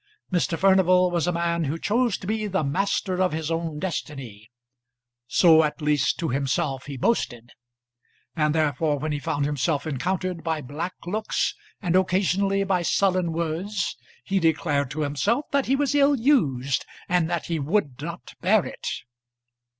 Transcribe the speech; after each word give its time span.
Mr. 0.33 0.57
Furnival 0.57 1.11
was 1.11 1.27
a 1.27 1.31
man 1.31 1.65
who 1.65 1.77
chose 1.77 2.17
to 2.17 2.25
be 2.25 2.47
the 2.47 2.63
master 2.63 3.21
of 3.21 3.33
his 3.33 3.51
own 3.51 3.77
destiny, 3.77 4.49
so 5.27 5.61
at 5.63 5.79
least 5.79 6.17
to 6.17 6.29
himself 6.29 6.87
he 6.87 6.97
boasted; 6.97 7.51
and 8.35 8.55
therefore 8.55 8.97
when 8.97 9.11
he 9.11 9.19
found 9.19 9.45
himself 9.45 9.85
encountered 9.85 10.43
by 10.43 10.59
black 10.59 10.95
looks 11.05 11.53
and 11.83 11.95
occasionally 11.95 12.63
by 12.63 12.81
sullen 12.81 13.31
words, 13.31 13.95
he 14.23 14.39
declared 14.39 14.89
to 14.89 15.01
himself 15.01 15.45
that 15.51 15.67
he 15.67 15.75
was 15.75 15.93
ill 15.93 16.15
used 16.19 16.83
and 17.07 17.29
that 17.29 17.45
he 17.45 17.59
would 17.59 18.01
not 18.01 18.33
bear 18.41 18.65
it. 18.65 18.87